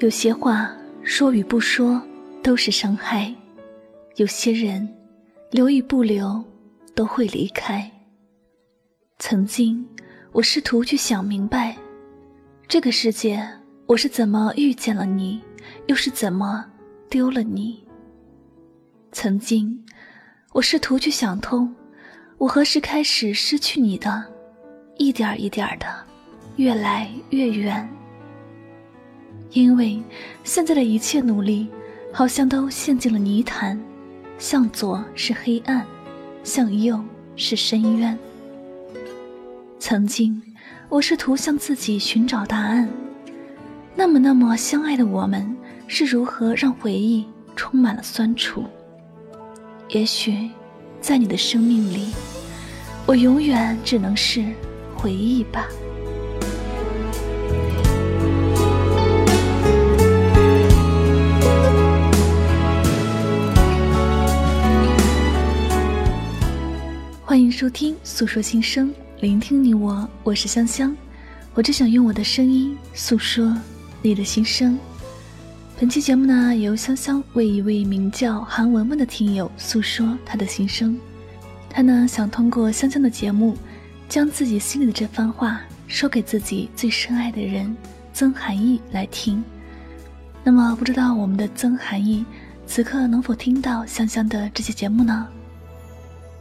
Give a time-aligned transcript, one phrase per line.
[0.00, 2.00] 有些话说与不说
[2.42, 3.30] 都是伤害，
[4.16, 4.88] 有些人
[5.50, 6.42] 留与不留
[6.94, 7.90] 都会离开。
[9.18, 9.86] 曾经，
[10.32, 11.76] 我试图去想明白，
[12.66, 13.46] 这个世界
[13.84, 15.38] 我是怎么遇见了你，
[15.86, 16.64] 又是怎么
[17.10, 17.86] 丢了你。
[19.12, 19.84] 曾经，
[20.54, 21.74] 我试图去想通，
[22.38, 24.24] 我何时开始失去你的，
[24.96, 25.86] 一点一点的，
[26.56, 27.86] 越来越远。
[29.52, 30.00] 因为
[30.44, 31.68] 现在的一切努力，
[32.12, 33.80] 好像都陷进了泥潭，
[34.38, 35.84] 向左是黑暗，
[36.44, 37.02] 向右
[37.34, 38.16] 是深渊。
[39.78, 40.40] 曾经，
[40.88, 42.88] 我试图向自己寻找答案。
[43.96, 45.56] 那么，那么相爱的我们，
[45.88, 47.26] 是如何让回忆
[47.56, 48.64] 充满了酸楚？
[49.88, 50.48] 也许，
[51.00, 52.12] 在你的生命里，
[53.04, 54.44] 我永远只能是
[54.94, 55.66] 回忆吧。
[67.60, 68.88] 收听《诉说心声》，
[69.20, 70.96] 聆听你我，我是香香。
[71.52, 73.54] 我只想用我的声音诉说
[74.00, 74.78] 你的心声。
[75.78, 80.98] 本期节目呢，由香香为一位名叫韩文文的听友诉说他的心声。
[81.68, 83.54] 他呢，想通过香香的节目，
[84.08, 87.76] 将自己心里的这番话说给自己最深爱的人
[88.14, 89.44] 曾寒意来听。
[90.42, 92.24] 那么，不知道我们的曾寒意
[92.66, 95.28] 此刻能否听到香香的这期节目呢？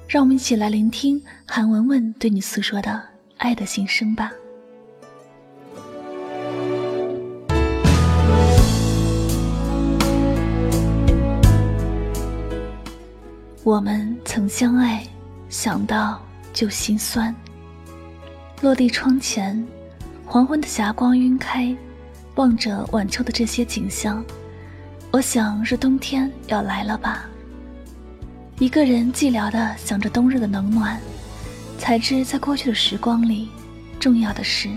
[0.09, 2.99] 让我们一起来聆听韩文文对你诉说的
[3.37, 4.31] 爱的心声吧。
[13.63, 15.05] 我们曾相爱，
[15.47, 16.19] 想到
[16.51, 17.33] 就心酸。
[18.61, 19.63] 落地窗前，
[20.25, 21.71] 黄昏的霞光晕开，
[22.33, 24.25] 望着晚秋的这些景象，
[25.11, 27.29] 我想是冬天要来了吧。
[28.59, 30.99] 一个人寂寥地想着冬日的冷暖，
[31.77, 33.47] 才知在过去的时光里，
[34.01, 34.69] 重要的是，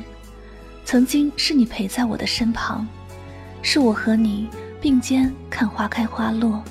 [0.84, 2.86] 曾经是你陪在我的身旁，
[3.60, 4.48] 是我和你
[4.80, 6.62] 并肩看花开花落，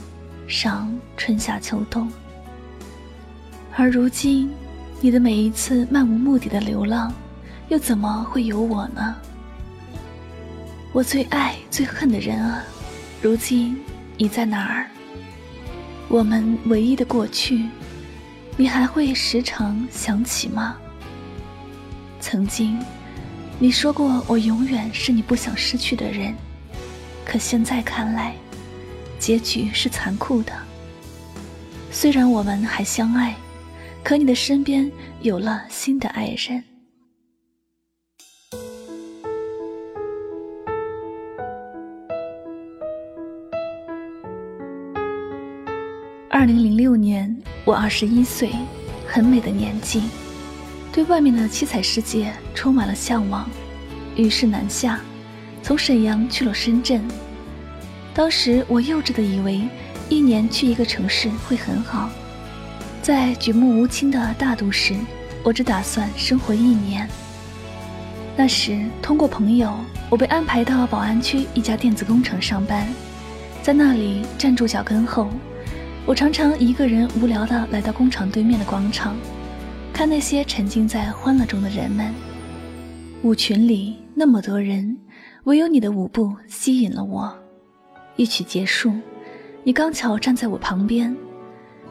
[0.48, 2.10] 赏春夏秋冬。
[3.76, 4.50] 而如今，
[5.02, 7.14] 你的每一次漫无目的的流浪，
[7.68, 9.14] 又怎么会有我呢？
[10.94, 12.64] 我最爱最恨的人啊，
[13.22, 13.78] 如今
[14.16, 14.88] 你在哪儿？
[16.12, 17.70] 我们唯一的过去，
[18.58, 20.76] 你还会时常想起吗？
[22.20, 22.78] 曾经，
[23.58, 26.36] 你说过我永远是你不想失去的人，
[27.24, 28.36] 可现在看来，
[29.18, 30.52] 结局是残酷的。
[31.92, 33.34] 虽然我们还相爱，
[34.04, 34.92] 可你的身边
[35.22, 36.71] 有了新的爱人。
[46.42, 48.50] 二零零六年，我二十一岁，
[49.06, 50.02] 很美的年纪，
[50.92, 53.48] 对外面的七彩世界充满了向往，
[54.16, 55.00] 于是南下，
[55.62, 57.00] 从沈阳去了深圳。
[58.12, 59.62] 当时我幼稚的以为，
[60.10, 62.10] 一年去一个城市会很好，
[63.04, 64.96] 在举目无亲的大都市，
[65.44, 67.08] 我只打算生活一年。
[68.36, 69.72] 那时通过朋友，
[70.10, 72.92] 我被安排到宝安区一家电子工厂上班，
[73.62, 75.30] 在那里站住脚跟后。
[76.08, 79.16] 我常常一个人无聊地来到工厂对面的广场，
[79.94, 82.12] 看那些沉浸在欢乐中的人们。
[83.22, 84.98] 舞群里那么多人，
[85.44, 87.32] 唯有你的舞步吸引了我。
[88.16, 88.92] 一曲结束，
[89.64, 91.16] 你刚巧站在我旁边，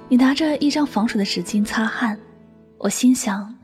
[0.08, 2.18] 你拿着一张防水的纸巾擦汗。
[2.78, 3.54] 我心想，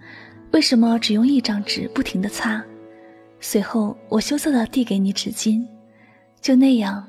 [0.52, 2.62] 为什么只用一张纸不停地擦？
[3.40, 5.66] 随后我羞涩地递给你纸巾，
[6.40, 7.04] 就那样，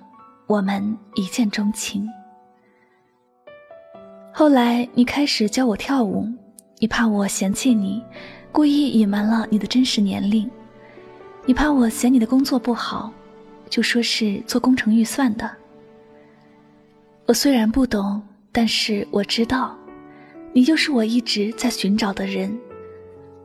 [0.48, 2.10] 我们一见钟情。
[4.40, 6.24] 后来你开始教我跳舞，
[6.78, 8.04] 你怕我嫌弃你，
[8.52, 10.48] 故意隐瞒了你的真实年龄。
[11.48, 13.12] 你怕我嫌你的工作不好，
[13.68, 15.50] 就说是做工程预算的。
[17.26, 19.76] 我虽然不懂，但是我知道，
[20.54, 22.56] 你就是我一直在寻找的人。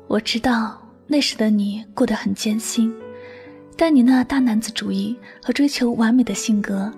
[0.09, 2.95] 我知道那时的你过得很艰辛，
[3.79, 6.93] 但你那大男子主义和追求完美的性格。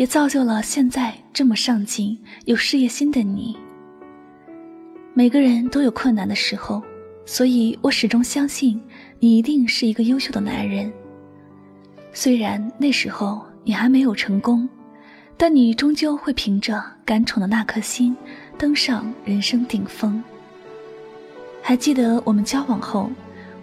[0.00, 3.54] 也造就了现在这么上进、有事业心的你。
[5.12, 6.82] 每个人都有困难的时候，
[7.26, 8.80] 所以我始终相信
[9.18, 10.90] 你一定是一个优秀的男人。
[12.14, 14.66] 虽然那时候你还没有成功，
[15.36, 18.16] 但你终究会凭着敢闯的那颗心，
[18.56, 20.24] 登上人生顶峰。
[21.60, 23.10] 还记得我们交往后，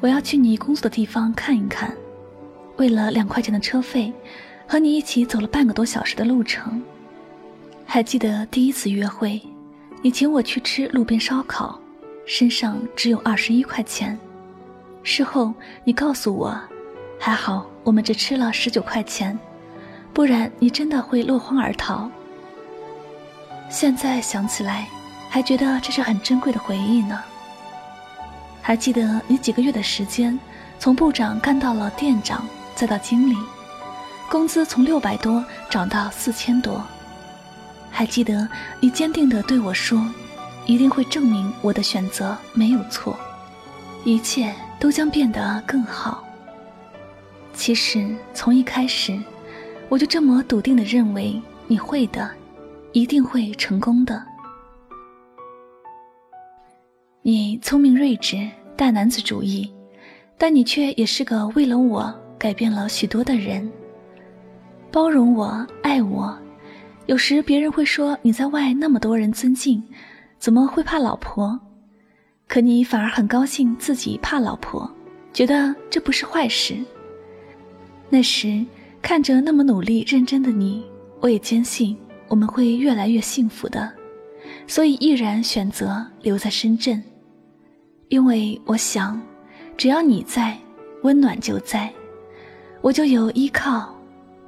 [0.02, 1.92] 我要去你工作的地方看一看，
[2.76, 4.14] 为了两块钱的车费。
[4.68, 6.82] 和你一起走了半个多小时的路程。
[7.86, 9.42] 还记得第一次约会，
[10.02, 11.80] 你请我去吃路边烧烤，
[12.26, 14.20] 身上只有二十一块钱。
[15.04, 15.54] 事后
[15.86, 16.60] 你告诉我，
[17.18, 19.40] 还好我们只吃了十九块钱，
[20.12, 22.12] 不然你真的会落荒而逃。
[23.70, 24.88] 现在想起来，
[25.30, 27.18] 还觉得这是很珍贵的回忆呢。
[28.62, 30.38] 还记得你几个月的时间，
[30.78, 33.38] 从部长干到了店长，再到经理，
[34.30, 36.84] 工资从六百多涨到四千多。
[37.90, 38.48] 还记得
[38.80, 40.06] 你坚定地对我说
[40.68, 43.18] ：“一定会证明我的选择没有错，
[44.04, 46.24] 一切都将变得更好。”
[47.54, 49.18] 其实从一开始，
[49.90, 52.30] 我就这么笃定地认为你会的，
[52.92, 54.22] 一定会成功的。
[57.24, 59.74] 你聪明睿智，大男子主义，
[60.38, 63.70] 但你却也是个为了我改变了许多的人。
[64.92, 66.38] 包容我，爱我。
[67.06, 69.82] 有时别人会说你在外那么多人尊敬，
[70.40, 71.60] 怎么会怕老婆？
[72.48, 74.90] 可你反而很高兴自己怕老婆，
[75.34, 76.76] 觉得这不是坏事。
[78.10, 78.66] 那时
[79.02, 80.86] 看着那么努力认真的你，
[81.20, 81.98] 我也坚信
[82.30, 83.92] 我们会越来越幸福的，
[84.66, 87.04] 所以毅然选择留在深圳。
[88.08, 89.22] 因为我想，
[89.76, 90.58] 只要你在，
[91.04, 91.92] 温暖就在，
[92.82, 93.94] 我就有依靠，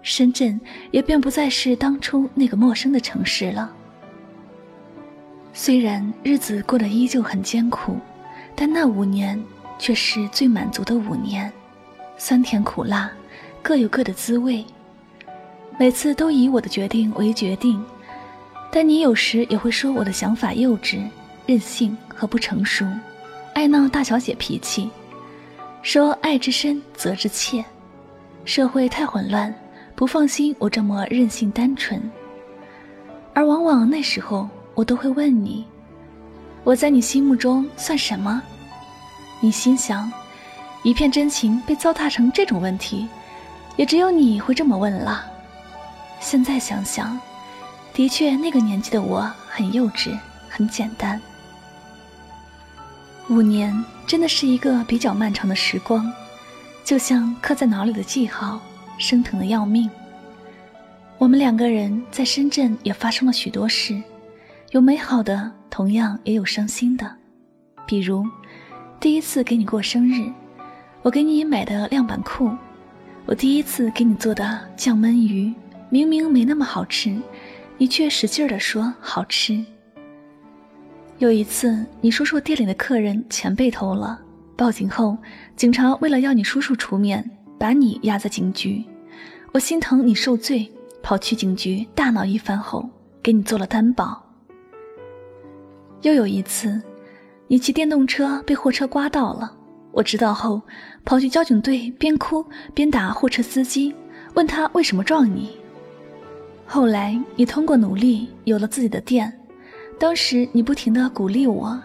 [0.02, 0.60] 深圳
[0.92, 3.72] 也便不再是当初那个陌生的城市了。
[5.54, 7.98] 虽然日子过得依旧很艰苦，
[8.56, 9.42] 但那五年
[9.78, 11.52] 却是最满足的五年，
[12.18, 13.12] 酸甜苦辣，
[13.62, 14.66] 各有各的滋味。
[15.78, 17.84] 每次都以我的决定为决定，
[18.72, 21.04] 但你有时也会说我的想法幼稚、
[21.46, 22.86] 任性和不成熟。
[23.54, 24.90] 爱闹大小姐脾气，
[25.82, 27.64] 说爱之深责之切，
[28.46, 29.54] 社会太混乱，
[30.00, 32.02] 不放心我这么任性单纯。
[33.34, 35.66] 而往往那时候，我都会问你，
[36.64, 38.42] 我在你心目中算什么？
[39.42, 40.10] 你心想，
[40.84, 43.10] 一片真情被糟蹋成这种问题，
[43.76, 45.26] 也只有你会这么问了。
[46.22, 47.20] 现在想想，
[47.94, 50.18] 的确那个年纪的我很幼稚，
[50.48, 51.20] 很简单。
[53.28, 56.10] 五年真的是一个比较漫长的时光，
[56.86, 58.62] 就像刻在脑里的记号，
[59.00, 59.90] 生疼的要命。
[61.18, 64.00] 我们两个人在深圳也发生了许多事，
[64.72, 67.12] 有美好的，同样也有伤心的。
[67.88, 68.24] 比如，
[69.00, 70.32] 第一次给你过生日，
[71.02, 72.52] 我给你买的亮板裤，
[73.26, 75.52] 我第一次给你做的酱焖鱼，
[75.90, 77.20] 明明没那么好吃，
[77.78, 79.66] 你却使劲儿的说好吃。
[81.18, 84.22] 有一次，你叔叔店里的客人钱被偷了，
[84.56, 85.18] 报警后，
[85.56, 88.84] 警察为了要你叔叔出面，把你押在警局。
[89.52, 90.72] 我心疼你受罪，
[91.04, 92.90] 跑去警局大闹一番后，
[93.22, 94.24] 给你做了担保。
[96.02, 96.82] 又有一次，
[97.48, 99.52] 你骑电动车被货车刮到了，
[99.92, 100.62] 我知道后，
[101.04, 103.94] 跑去交警队，边哭边打货车司机，
[104.36, 105.58] 问他为什么撞你。
[106.66, 109.34] 后来，你通过努力有了自己的店。
[109.98, 111.78] 当时你不停的鼓励我，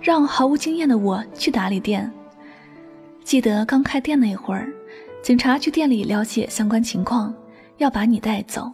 [0.00, 2.10] 让毫无经验的我去打理店。
[3.22, 4.72] 记得刚开店那会儿，
[5.22, 7.34] 警察去店里了解相关情况，
[7.78, 8.72] 要把你带走，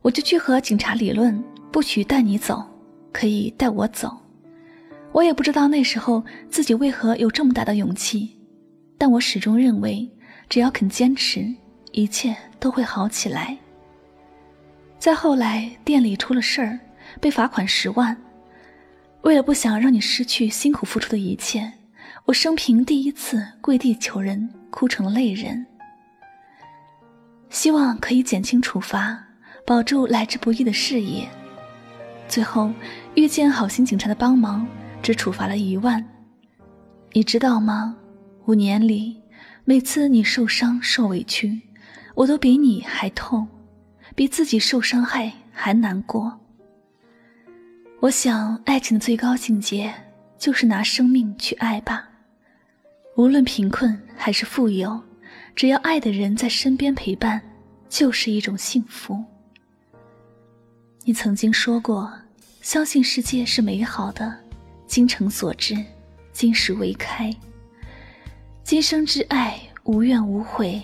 [0.00, 1.42] 我就去和警察理论，
[1.72, 2.64] 不许带你走，
[3.12, 4.16] 可以带我走。
[5.12, 8.38] 我也不知道那时候自己为何有这么大的勇气，
[8.96, 10.08] 但我始终认为，
[10.48, 11.46] 只要肯坚持，
[11.92, 13.56] 一切都会好起来。
[14.98, 16.78] 再后来，店里出了事儿。
[17.20, 18.14] 被罚款十万，
[19.22, 21.72] 为了不想让你失去辛苦付出的一切，
[22.26, 25.64] 我生平第一次跪地求人，哭成了泪人。
[27.50, 29.16] 希望可以减轻处罚，
[29.64, 31.28] 保住来之不易的事业。
[32.26, 32.72] 最后
[33.14, 34.66] 遇见好心警察的帮忙，
[35.00, 36.04] 只处罚了一万。
[37.12, 37.96] 你知道吗？
[38.46, 39.22] 五年里，
[39.64, 41.62] 每次你受伤受委屈，
[42.16, 43.46] 我都比你还痛，
[44.16, 46.40] 比自己受伤害还难过。
[48.00, 49.94] 我想，爱情的最高境界
[50.36, 52.08] 就是拿生命去爱吧。
[53.16, 55.00] 无论贫困还是富有，
[55.54, 57.40] 只要爱的人在身边陪伴，
[57.88, 59.24] 就是一种幸福。
[61.02, 62.12] 你曾经说过，
[62.60, 64.36] 相信世界是美好的，
[64.86, 65.74] 精诚所至，
[66.30, 67.34] 金石为开。
[68.62, 70.82] 今生之爱，无怨无悔，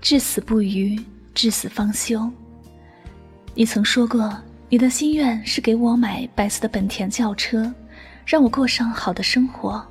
[0.00, 1.00] 至死不渝，
[1.34, 2.28] 至死方休。
[3.54, 4.36] 你曾说过。
[4.72, 7.74] 你的心愿是给我买白色的本田轿车，
[8.24, 9.84] 让我过上好的生活。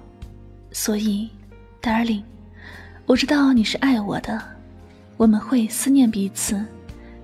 [0.72, 1.30] 所以
[1.82, 2.24] ，Darling，
[3.06, 4.42] 我知道你是爱我的，
[5.18, 6.64] 我们会思念彼此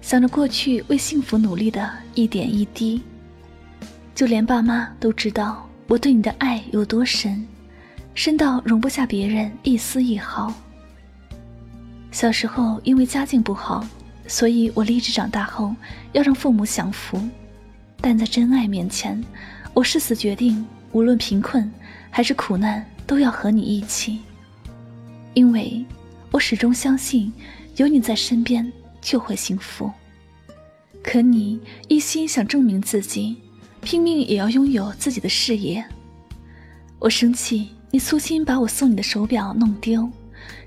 [0.01, 3.01] 想着过去为幸福努力的一点一滴。
[4.13, 7.45] 就连爸妈都知道我对你的爱有多深，
[8.13, 10.53] 深到容不下别人一丝一毫。
[12.11, 13.85] 小时候因为家境不好，
[14.25, 15.75] 所以我立志长大后
[16.13, 17.21] 要让父母享福。
[17.99, 19.21] 但在真爱面前，
[19.73, 21.69] 我誓死决定，无论贫困
[22.09, 24.21] 还是苦难，都要和你一起。
[25.35, 25.85] 因为，
[26.31, 27.31] 我始终相信，
[27.75, 29.91] 有你在身边就会幸福。
[31.03, 33.37] 可你一心想证明自己。
[33.81, 35.85] 拼命也要拥有自己的事业。
[36.97, 40.09] 我生气，你粗心把我送你的手表弄丢；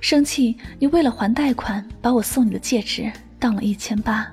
[0.00, 4.24] 生气，你为了还贷款把我送你的戒指当了一千八，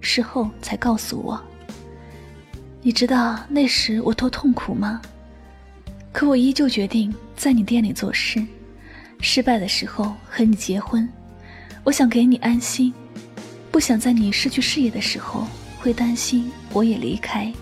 [0.00, 1.38] 事后才告诉我。
[2.80, 5.02] 你知道那时我多痛苦吗？
[6.10, 8.42] 可我依旧决定在你店里做事。
[9.20, 11.08] 失败的时候和你结婚，
[11.84, 12.92] 我想给你安心，
[13.70, 15.46] 不想在你失去事业的时候
[15.78, 17.52] 会担心我也离开。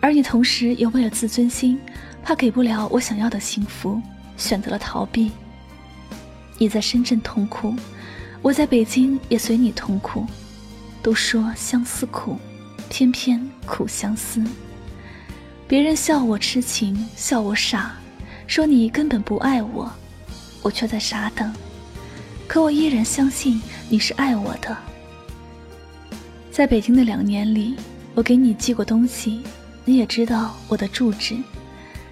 [0.00, 1.78] 而你同时也为了自尊心，
[2.22, 4.00] 怕给不了我想要的幸福，
[4.36, 5.32] 选择了逃避。
[6.58, 7.74] 你在深圳痛苦，
[8.42, 10.26] 我在北京也随你痛苦。
[11.00, 12.36] 都说相思苦，
[12.90, 14.44] 偏偏苦相思。
[15.66, 17.96] 别人笑我痴情，笑我傻，
[18.46, 19.90] 说你根本不爱我，
[20.62, 21.52] 我却在傻等。
[22.46, 24.76] 可我依然相信你是爱我的。
[26.50, 27.76] 在北京的两年里，
[28.14, 29.42] 我给你寄过东西。
[29.84, 31.34] 你也知道我的住址，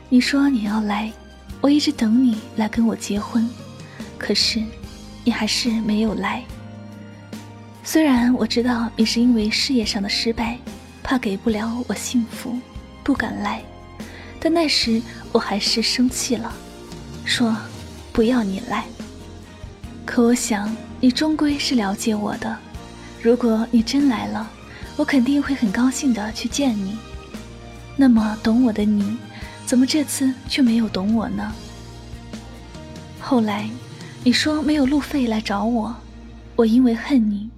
[0.08, 1.12] 你说你要来，
[1.60, 3.46] 我一直等你来跟我结婚，
[4.16, 4.62] 可是
[5.24, 6.42] 你还是没有来。
[7.84, 10.58] 虽然我知道你是因为事业上的失败，
[11.02, 12.58] 怕给不了我幸福，
[13.04, 13.62] 不敢来，
[14.40, 16.50] 但那时我还是生气了，
[17.26, 17.54] 说
[18.16, 18.86] 不要你来。
[20.06, 22.56] 可我想你终归是了解我的，
[23.20, 24.50] 如果你真来了，
[24.96, 26.96] 我肯定会很高兴的去见你。
[27.94, 29.18] 那么懂我的你，
[29.66, 31.52] 怎么这次却没有懂我呢？
[33.20, 33.68] 后来，
[34.24, 35.94] 你说没有路费来找我，
[36.56, 37.50] 我因为恨你，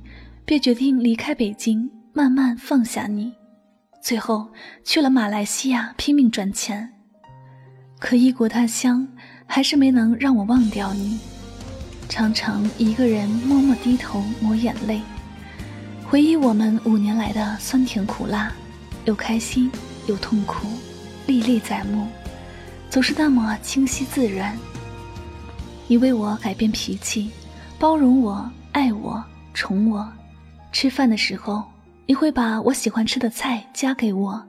[0.44, 3.32] 便决定离开北京，慢慢放下你。
[4.02, 4.48] 最后
[4.82, 6.94] 去了马来西亚拼命赚钱，
[8.00, 9.06] 可异国他乡
[9.48, 11.18] 还是没能让我忘掉你。
[12.08, 15.00] 常常一个人默默低头抹眼泪，
[16.06, 18.52] 回忆我们五年来的酸甜苦辣，
[19.06, 19.68] 又开心。
[20.06, 20.66] 有痛苦，
[21.26, 22.06] 历历在目，
[22.88, 24.56] 总是那么清晰自然。
[25.86, 27.30] 你为我改变脾气，
[27.78, 30.10] 包容我，爱我，宠我。
[30.72, 31.62] 吃饭的时候，
[32.06, 34.42] 你会把我喜欢吃的菜夹给我。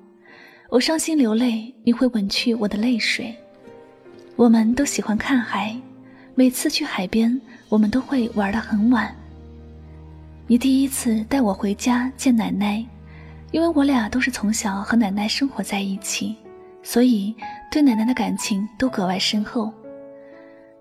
[0.70, 3.36] 我伤心流泪，你会吻去我的泪水。
[4.40, 5.76] 我们都喜欢看海，
[6.34, 9.14] 每次去海边，我们都会玩得很晚。
[10.48, 12.82] 你第一次带我回家见奶奶。
[13.52, 16.38] 因为我俩都是从小和奶奶生活在一起，
[16.82, 17.36] 所以
[17.70, 19.74] 对奶奶的感情都格外深厚。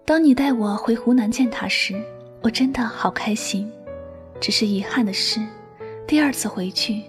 [0.04, 2.00] 当你带我回湖南见她时，
[2.42, 3.68] 我真的好开心。
[4.40, 5.44] 只是遗憾的是，
[6.06, 7.02] 第二次回去，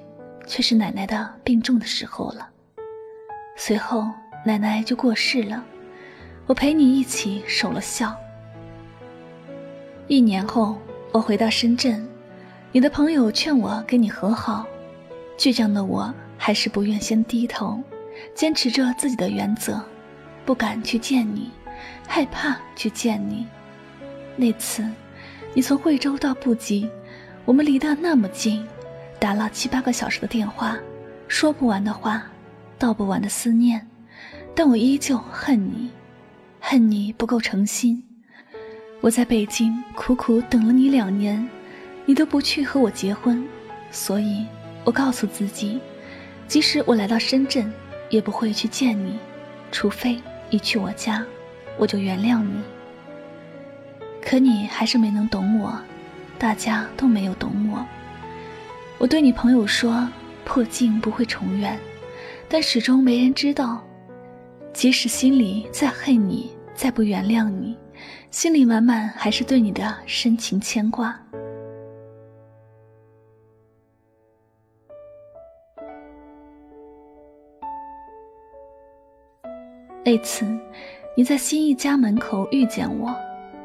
[0.48, 2.50] 却是奶奶的病重的时候了。
[3.56, 4.08] 随后
[4.44, 5.64] 奶奶就过世了，
[6.50, 8.12] 我陪你一起守了孝。
[10.08, 10.76] 一年后，
[11.12, 12.04] 我回到深圳，
[12.72, 14.66] 你的朋友劝我跟你和好。
[15.38, 17.80] 倔强的我还是不愿先低头，
[18.34, 19.80] 坚持着自己的原则，
[20.44, 21.52] 不敢去见你，
[22.08, 23.46] 害怕去见你。
[24.36, 24.84] 那次，
[25.54, 26.90] 你从惠州到布吉，
[27.46, 28.66] 我们离得那么近，
[29.20, 30.76] 打了七八个小时的电话，
[31.28, 32.24] 说不完的话，
[32.80, 33.88] 道不完的思念，
[34.56, 35.92] 但我依旧恨你，
[36.60, 38.04] 恨你不够诚心。
[39.02, 41.48] 我在北京苦苦等了你两年，
[42.06, 43.44] 你都不去和我结婚，
[43.92, 44.46] 所以。
[44.86, 45.80] 我告诉自己，
[46.48, 47.72] 即使我来到深圳，
[48.10, 49.20] 也不会去见你，
[49.72, 51.24] 除非你去我家，
[51.78, 52.64] 我就原谅你。
[54.22, 55.78] 可你还是没能懂我，
[56.40, 57.86] 大家都没有懂我。
[58.98, 60.08] 我对你朋友说，
[60.44, 61.78] 破镜不会重圆，
[62.48, 63.86] 但始终没人知道，
[64.74, 67.78] 即使心里再恨你，再不原谅你，
[68.32, 71.20] 心里满满还是对你的深情牵挂。
[80.06, 80.46] 那次，
[81.16, 83.14] 你在新一家门口遇见我，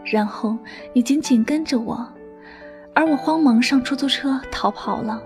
[0.05, 0.59] 然后
[0.93, 2.07] 你紧紧跟着我，
[2.93, 5.23] 而我慌忙上出租车逃跑了。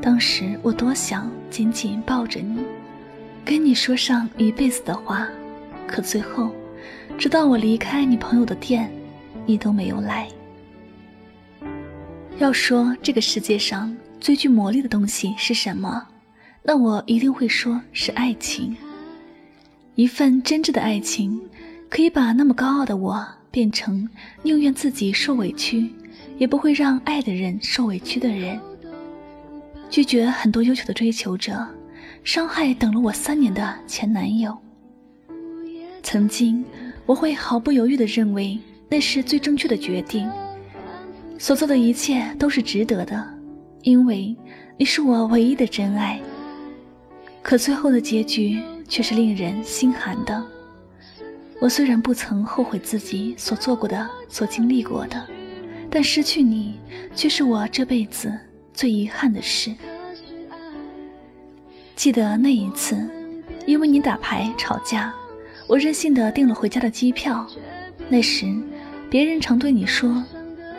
[0.00, 2.64] 当时我多想紧紧抱着你，
[3.48, 5.26] 跟你说上一辈子的话，
[5.86, 6.54] 可最后，
[7.16, 8.92] 直到我离开你朋友的店，
[9.46, 10.28] 你都没有来。
[12.36, 16.06] 要说这个世界上最具魔力的东西是什么，
[16.62, 18.76] 那我一定会说是爱情。
[19.94, 21.40] 一份真挚的爱情，
[21.88, 24.06] 可以把那么高傲的我变成
[24.42, 25.90] 宁愿自己受委屈，
[26.36, 28.60] 也不会让爱的人受委屈的人。
[29.88, 31.66] 拒绝很多优秀的追求者，
[32.24, 34.56] 伤害等了我三年的前男友。
[36.02, 36.64] 曾经，
[37.06, 38.58] 我会毫不犹豫地认为
[38.88, 40.30] 那是最正确的决定。
[41.38, 43.28] 所做的一切都是值得的，
[43.82, 44.34] 因为
[44.76, 46.20] 你是我唯一的真爱。
[47.42, 50.44] 可最后的结局却是令人心寒的。
[51.60, 55.26] 我虽然不曾后悔自己所做过的、所经历过的，
[55.90, 56.78] 但失去你
[57.14, 58.32] 却是我这辈子
[58.72, 59.74] 最遗憾的事。
[61.98, 62.96] 记得那一次，
[63.66, 65.12] 因为你打牌吵架，
[65.66, 67.44] 我任性的订了回家的机票。
[68.08, 68.46] 那时，
[69.10, 70.22] 别人常对你说。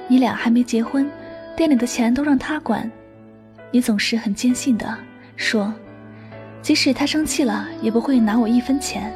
[0.07, 1.11] 你俩还没结婚，
[1.57, 2.89] 店里的钱都让他管，
[3.69, 4.97] 你总是很坚信的
[5.35, 5.73] 说，
[6.61, 9.13] 即使他生气了，也不会拿我一分钱。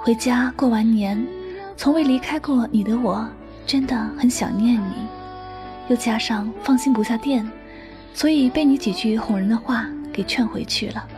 [0.00, 1.26] 回家过完年，
[1.78, 3.26] 从未离开过你的我，
[3.66, 4.92] 真的很想念你。
[5.88, 7.50] 又加上放心不下店，
[8.12, 11.08] 所以被你几句哄人的话给劝回去了。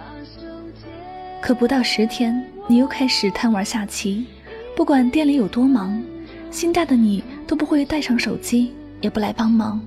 [1.43, 4.25] 可不到十天，你又开始贪玩下棋，
[4.75, 6.03] 不管店里有多忙。
[6.51, 9.81] 心大的你都不会带上手机，也不来帮忙。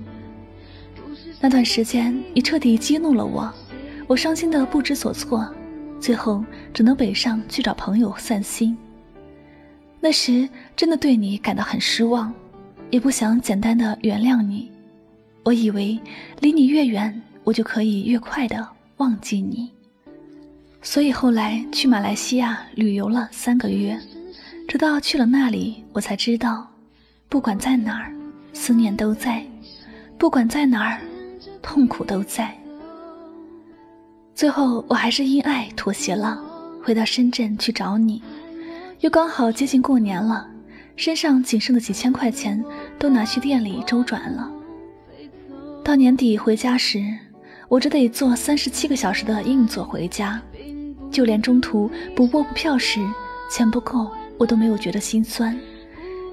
[1.40, 3.50] 那段时间，你彻底激怒了我，
[4.06, 5.48] 我伤心的不知所措，
[5.98, 8.76] 最后只能北上去找朋友散心。
[9.98, 12.32] 那时真的对你感到很失望，
[12.90, 14.70] 也不想简单的原谅你。
[15.44, 15.98] 我以为
[16.40, 19.70] 离你越远，我就可以越快的忘记你，
[20.82, 23.98] 所以后来去马来西亚旅游了三个月。
[24.66, 26.68] 直到去了那里，我才知道，
[27.28, 28.12] 不管在哪儿，
[28.52, 29.40] 思念都在；
[30.18, 31.00] 不管在哪儿，
[31.62, 32.52] 痛苦都在。
[34.34, 36.38] 最后，我还是因爱妥协了，
[36.82, 38.20] 回到深圳去找你。
[39.00, 40.50] 又刚好接近过年了，
[40.96, 42.62] 身上仅剩的几千块钱
[42.98, 44.50] 都拿去店里周转了。
[45.84, 47.16] 到年底回家时，
[47.68, 50.40] 我只得坐三十七个小时的硬座回家，
[51.10, 53.00] 就连中途补卧铺票时，
[53.50, 54.10] 钱不够。
[54.38, 55.58] 我都没有觉得心酸，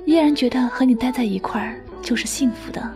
[0.05, 2.87] 依然觉得和你待在一块儿就是幸福的。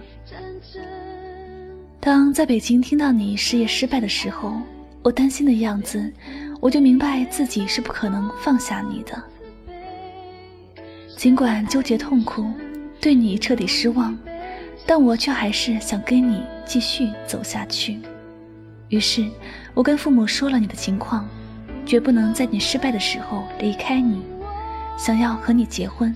[1.99, 4.53] 当在北京听到你事业失败的时候，
[5.01, 6.13] 我担心的样子，
[6.59, 9.23] 我就明白自己是不可能放下你的。
[11.17, 12.45] 尽管纠结痛苦，
[13.01, 14.15] 对你彻底失望，
[14.85, 17.97] 但我却还是想跟你继续走下去。
[18.89, 19.29] 于是，
[19.73, 21.27] 我跟父母说了你的情况，
[21.85, 24.21] 绝不能在你失败的时候离开你。
[24.97, 26.13] 想要和你结婚。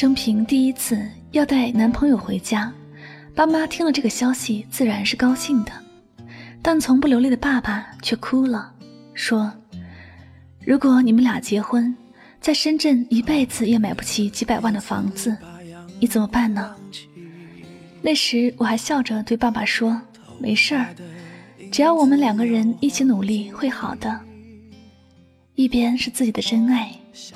[0.00, 2.72] 生平第一次要带男朋友回家，
[3.34, 5.72] 爸妈听了这个消息自然是高兴的，
[6.62, 8.72] 但从不流泪的爸爸却哭了，
[9.12, 9.52] 说
[10.64, 11.92] ：“如果你们俩结婚，
[12.40, 15.36] 在深圳一辈子也买不起几百万的房子，
[15.98, 16.76] 你怎么办呢？”
[18.00, 20.00] 那时我还笑着对爸爸说
[20.38, 20.94] ：“没事儿，
[21.72, 24.20] 只要我们两个人一起努力，会好的。”
[25.56, 26.88] 一边是自己的真爱，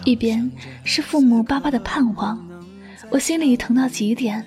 [0.04, 0.48] 一边
[0.84, 2.51] 是父母爸爸的盼望。
[3.12, 4.42] 我心里疼到极点，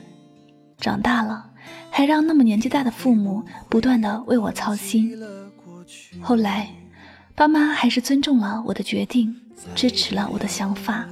[0.79, 1.51] 长大了
[1.91, 5.15] 还让那么年纪大的父母不断的为我操心。
[6.19, 6.67] 后来，
[7.35, 9.39] 爸妈还是尊重了我的决定，
[9.75, 11.05] 支持了我的想法。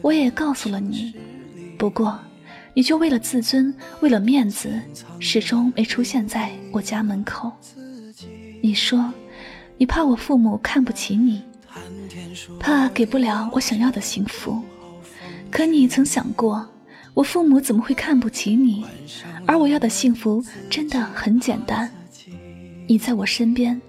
[0.00, 1.14] 我也告诉了你，
[1.76, 2.18] 不过，
[2.72, 4.80] 你就为了自尊，为了面子，
[5.20, 7.52] 始终没出现在我家门口。
[8.62, 9.12] 你说，
[9.76, 11.42] 你怕我父母看不起你，
[12.58, 14.62] 怕给不了我想要的幸福。
[15.54, 16.68] 可你曾想过，
[17.14, 18.84] 我父母怎么会看不起你？
[19.46, 21.88] 而我要的幸福真的很简单，
[22.88, 23.80] 你在我身边，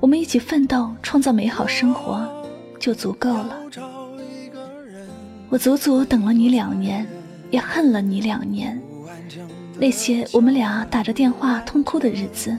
[0.00, 2.28] 我们一起奋斗，创造美好生活，
[2.80, 3.56] 就足够了。
[5.48, 7.06] 我足足等了你两年，
[7.52, 8.82] 也恨了你两年。
[9.78, 12.56] 那些我们俩打着电话痛哭的日子。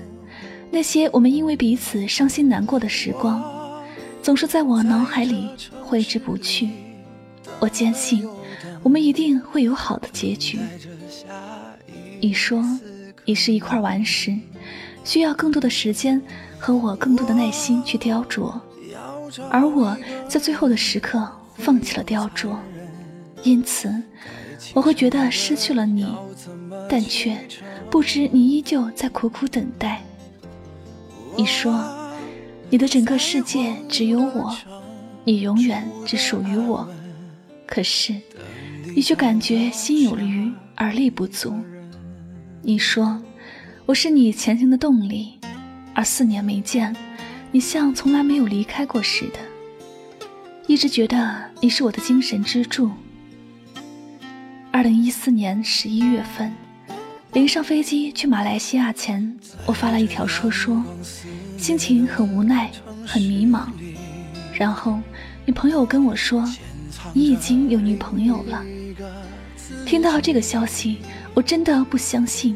[0.72, 3.44] 那些我们因为彼此伤心难过的时光，
[4.22, 5.50] 总是在我脑海里
[5.82, 6.70] 挥之不去。
[7.60, 8.26] 我坚信，
[8.84, 10.60] 我们一定会有好的结局。
[12.20, 12.62] 你说，
[13.26, 14.38] 你是一块顽石，
[15.04, 16.22] 需要更多的时间
[16.60, 18.60] 和我更多的耐心去雕琢，
[19.50, 22.56] 而我在最后的时刻放弃了雕琢，
[23.44, 23.94] 因此
[24.74, 26.06] 我会觉得失去了你，
[26.90, 27.38] 但却
[27.90, 30.02] 不知你依旧在苦苦等待。
[31.36, 31.74] 你说，
[32.70, 34.56] 你的整个世界只有我，
[35.24, 36.88] 你永远只属于我。
[37.66, 38.14] 可是，
[38.96, 41.56] 你却感觉心有余而力不足。
[42.62, 43.22] 你说，
[43.86, 45.40] 我是你前行的动力，
[45.94, 46.96] 而四年没见，
[47.52, 49.40] 你像从来没有离开过似的，
[50.68, 52.92] 一直觉得你是我的精神支柱。
[54.72, 56.52] 二零一四年十一月份。
[57.34, 60.84] 临上飞机去马来西亚前，我发了一条说说，
[61.58, 62.70] 心情很无奈，
[63.08, 63.66] 很迷茫。
[64.54, 65.00] 然后，
[65.44, 66.48] 你朋友跟我说，
[67.12, 68.64] 你已经有女朋友了。
[69.86, 71.00] 听到这个消息，
[71.34, 72.56] 我真的不相信。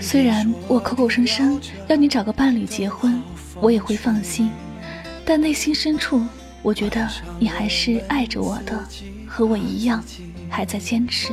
[0.00, 3.20] 虽然我口口声声要你找个伴侣结婚，
[3.60, 4.50] 我也会放心，
[5.24, 6.22] 但内心深处，
[6.62, 8.78] 我觉得你还是爱着我的，
[9.26, 10.02] 和我一样，
[10.48, 11.32] 还在坚持。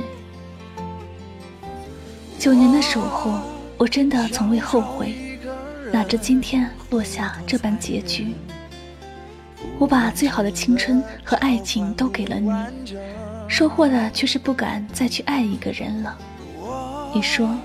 [2.38, 3.42] 九年的守候，
[3.78, 5.16] 我真的从未后悔。
[5.92, 8.28] 哪知今天落下这般结局。
[9.80, 12.52] 我把最好的青春和爱情都给了你，
[13.48, 16.18] 收获的却是不敢再去爱一个人了。
[17.16, 17.58] 你说，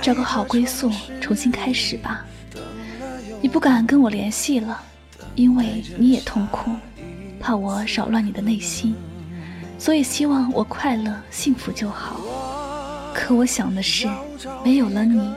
[0.00, 2.24] 找个好归宿，重新开始吧。
[3.42, 4.80] 你不敢跟我联系了，
[5.34, 6.70] 因为你也痛苦，
[7.38, 8.96] 怕我扰乱你的内心，
[9.78, 12.18] 所以希望我快乐幸福就好。
[13.12, 14.08] 可我想的是，
[14.64, 15.30] 没有了你，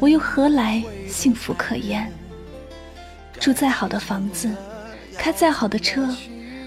[0.00, 2.10] 我又何来幸福可言？
[3.38, 4.50] 住再好的房子，
[5.18, 6.08] 开再好的车，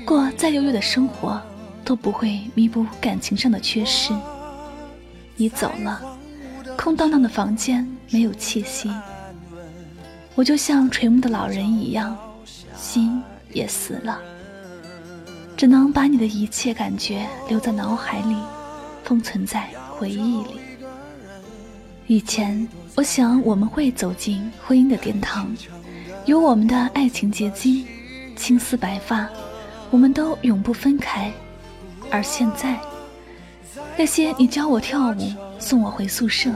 [0.06, 1.42] 过再优越的生活，
[1.86, 4.14] 都不会弥补感情上的缺失。
[5.36, 6.02] 你走了，
[6.78, 8.92] 空荡荡的房间没有气息，
[10.36, 12.18] 我就像垂暮的老人一样，
[12.76, 13.22] 心
[13.54, 14.20] 也死了，
[15.56, 18.36] 只能把你的一切感觉留在脑海里，
[19.04, 19.70] 封存在。
[20.00, 20.62] 回忆里，
[22.08, 25.54] 以前我想我们会走进婚姻的殿堂，
[26.26, 27.86] 有我们的爱情结晶，
[28.40, 29.28] 青丝白发，
[29.92, 31.30] 我们都永不分开。
[32.10, 32.80] 而现在，
[33.98, 36.50] 那些你教我跳舞，送我回宿舍，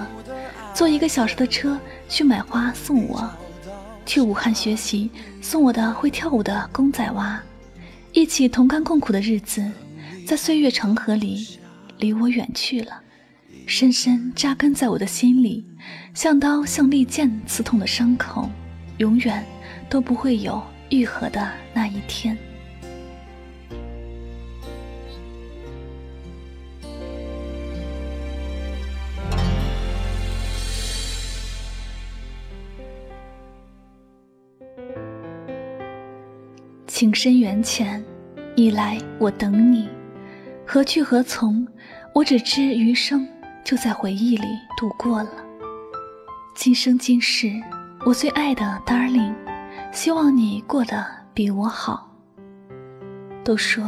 [0.73, 3.29] 坐一个小时的车去买花送我，
[4.05, 7.37] 去武汉学习送我的会跳舞的公仔娃，
[8.13, 9.69] 一起同甘共苦的日子，
[10.25, 11.59] 在岁月长河里，
[11.99, 13.01] 离我远去了。
[13.67, 15.65] 深深扎根在我的心里，
[16.13, 18.49] 像刀像利剑刺痛的伤口，
[18.99, 19.45] 永远
[19.89, 22.37] 都不会有愈合的那一天。
[36.85, 38.05] 情深缘浅，
[38.55, 39.89] 你来我等你，
[40.63, 41.67] 何去何从？
[42.13, 43.27] 我只知余生。
[43.63, 44.45] 就在回忆里
[44.77, 45.31] 度过了。
[46.53, 47.49] 今生今世，
[48.05, 49.33] 我最爱的 darling，
[49.93, 52.11] 希望你过得比我好。
[53.43, 53.87] 都说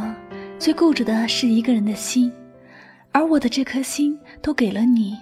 [0.56, 2.32] 最固执的是一个人的心，
[3.10, 5.18] 而我的这颗心都给了你。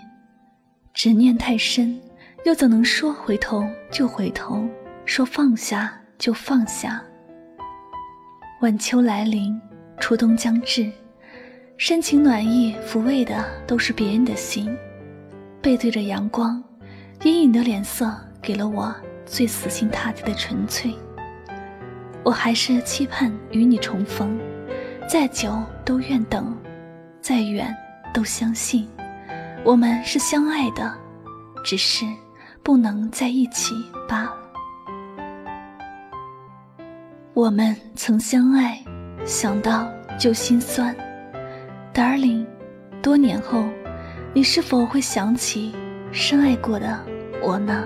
[0.93, 1.99] 执念太深，
[2.45, 4.63] 又怎能说回头就回头，
[5.07, 7.03] 说放下就放下？
[8.61, 9.59] 晚秋来临，
[9.99, 10.93] 初冬将至。
[11.79, 14.77] 深情暖意抚慰的都是别人的心，
[15.63, 16.63] 背对着阳光，
[17.23, 18.95] 阴影的脸色给了我
[19.27, 20.95] 最死心塌地的纯粹。
[22.23, 24.39] 我还是期盼与你重逢，
[25.09, 26.57] 再久都愿等，
[27.21, 27.75] 再远
[28.13, 28.89] 都相信，
[29.63, 30.93] 我们是相爱的，
[31.63, 32.07] 只是
[32.63, 33.75] 不能在一起
[34.09, 34.37] 罢了。
[37.35, 38.83] 我们曾相爱，
[39.27, 39.87] 想到
[40.19, 40.97] 就心酸。
[41.93, 42.47] Darling，
[43.03, 43.65] 多年后，
[44.33, 45.75] 你是否会想起
[46.11, 46.99] 深爱过的
[47.43, 47.85] 我呢？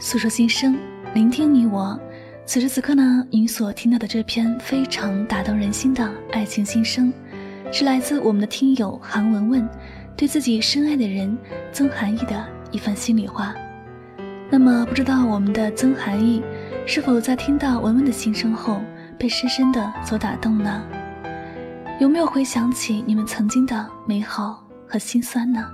[0.00, 0.78] 诉说心声，
[1.12, 1.98] 聆听你我。
[2.46, 7.12] 此时此刻呢，您所听到的这篇非常打动人心的爱情心声，
[7.72, 9.68] 是来自我们的听友韩文文
[10.16, 11.36] 对自己深爱的人
[11.72, 13.52] 曾含义的一番心里话。
[14.48, 16.44] 那么，不知道我们的曾含义
[16.86, 18.80] 是否在听到文文的心声后
[19.18, 20.80] 被深深的所打动呢？
[21.98, 25.68] 有没有回想起你们曾经的美好和心酸呢？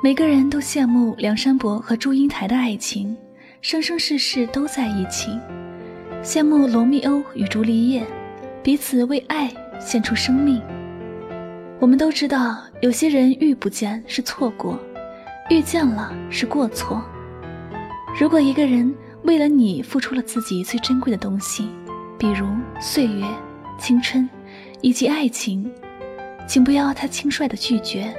[0.00, 3.16] 每个人都羡慕梁山伯和祝英台的爱情，
[3.60, 5.30] 生生世世都在一起；
[6.22, 8.06] 羡慕罗密欧与朱丽叶，
[8.62, 10.62] 彼此为爱献出生命。
[11.80, 14.78] 我们都知道，有些人遇不见是错过，
[15.50, 17.02] 遇见了是过错。
[18.16, 21.68] 如果一个人为了你付出了自己最珍贵的东西，
[22.16, 22.46] 比如
[22.80, 23.26] 岁月、
[23.80, 24.30] 青春
[24.80, 25.68] 以及爱情，
[26.46, 28.14] 请不要太轻率的拒绝，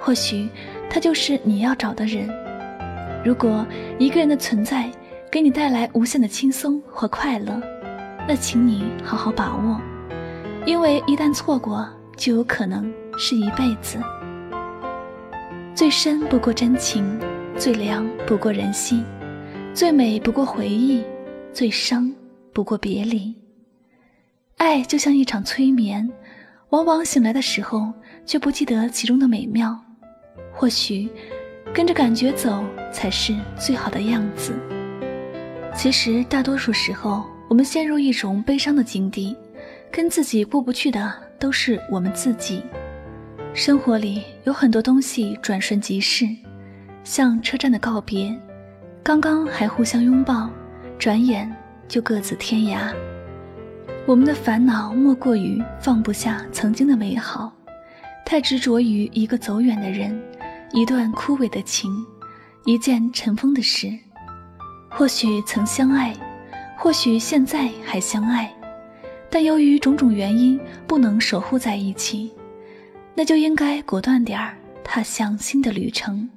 [0.00, 0.48] 或许。
[0.92, 2.28] 他就是你要找的人。
[3.24, 3.66] 如果
[3.98, 4.90] 一个人的存在
[5.30, 7.58] 给你带来无限的轻松和快乐，
[8.28, 9.80] 那请你好好把握，
[10.66, 13.98] 因为一旦错过，就有可能是一辈子。
[15.74, 17.18] 最深不过真情，
[17.56, 19.02] 最凉不过人心，
[19.72, 21.02] 最美不过回忆，
[21.54, 22.12] 最伤
[22.52, 23.34] 不过别离。
[24.58, 26.12] 爱就像一场催眠，
[26.68, 27.94] 往往醒来的时候
[28.26, 29.82] 却不记得其中的美妙。
[30.52, 31.08] 或许，
[31.72, 34.52] 跟着感觉走才是最好的样子。
[35.74, 39.34] 其实，大多数时候，我们陷入一种悲伤的境地，
[39.90, 42.62] 跟自己过不去的都是我们自己。
[43.54, 46.26] 生活里有很多东西转瞬即逝，
[47.04, 48.34] 像车站的告别，
[49.02, 50.48] 刚刚还互相拥抱，
[50.98, 51.50] 转眼
[51.88, 52.94] 就各自天涯。
[54.06, 57.52] 我们的烦恼莫过于放不下曾经的美好，
[58.24, 60.18] 太执着于一个走远的人。
[60.72, 62.04] 一段枯萎的情，
[62.64, 63.92] 一件尘封的事。
[64.88, 66.14] 或许曾相爱，
[66.78, 68.50] 或许现在还相爱，
[69.30, 72.32] 但由于种种原因不能守护在一起，
[73.14, 76.28] 那就应该果断点儿，踏向新的旅程。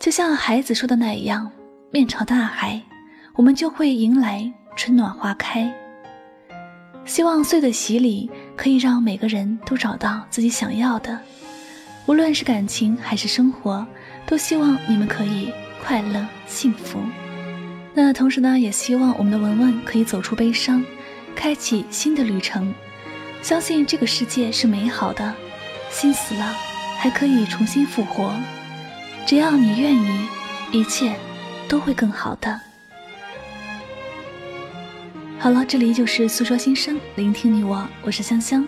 [0.00, 1.50] 就像孩子说的那样
[1.92, 2.82] ：“面朝大海，
[3.34, 5.72] 我们就会迎来春暖花开。”
[7.04, 11.20] 希望岁的洗礼可以让每个人都找到自己想要的。
[12.06, 13.86] 无论是感情还是生活，
[14.26, 15.52] 都希望你们可以
[15.84, 16.98] 快乐幸福。
[17.94, 20.84] 那同时呢，也希望我们的文文可以走出悲伤，
[21.36, 22.74] 开启新的旅程。
[23.40, 25.34] 相信这个世界是美好的，
[25.90, 26.54] 心死了
[26.98, 28.34] 还可以重新复活。
[29.26, 30.26] 只要你愿意，
[30.72, 31.14] 一切
[31.68, 32.60] 都会更好的。
[35.38, 38.66] 好了，这里就是诉说心声，聆听你我，我是香香，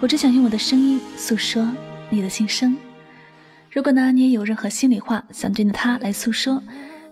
[0.00, 1.66] 我只想用我的声音诉说。
[2.14, 2.76] 你的心声。
[3.70, 6.62] 如果呢，你也有任何心里话想对着他来诉说，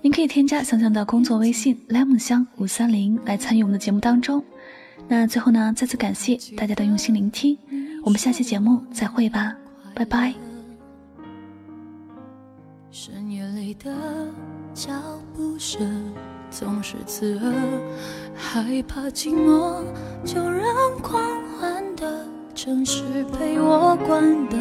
[0.01, 4.43] 您可以添加香香的工作微信：le 木香五三零来参与我们的节目当中。
[5.09, 7.59] 那最后呢，再次感谢大家的用心聆听，
[8.05, 9.55] 我们下期节目再会吧，
[9.93, 10.33] 拜拜。
[12.93, 13.93] 深夜里的
[14.73, 14.93] 脚
[15.35, 16.13] 步声
[16.51, 17.53] 总是刺耳，
[18.37, 19.83] 害怕寂寞，
[20.25, 20.67] 就让
[21.03, 21.21] 狂
[21.59, 22.32] 欢的。
[22.55, 24.61] 城市陪我关灯，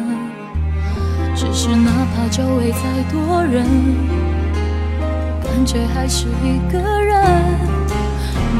[1.36, 2.80] 只是哪怕周围再
[3.12, 3.66] 多人，
[5.44, 7.22] 感觉还是一个人。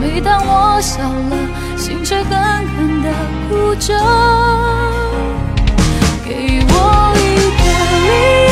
[0.00, 1.36] 每当我笑了，
[1.78, 2.30] 心却狠
[2.76, 3.08] 狠地
[3.48, 3.98] 哭着。
[6.24, 6.74] 给我
[7.16, 7.20] 一
[7.58, 7.62] 个
[8.04, 8.10] 理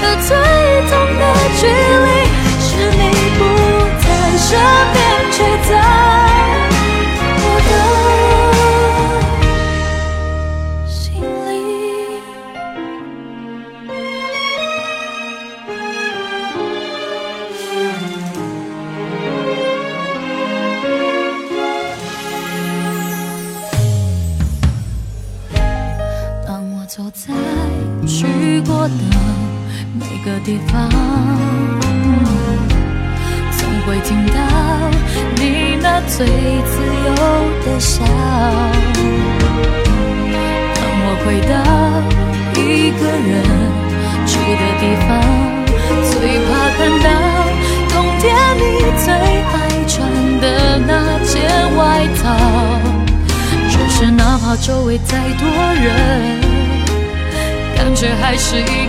[0.00, 0.57] 地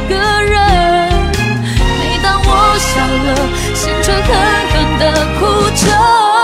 [0.07, 1.09] 个人。
[1.99, 3.27] 每当我笑了
[3.75, 4.29] 心却狠
[4.71, 5.03] 狠的
[5.39, 5.41] 哭
[5.75, 6.38] 着。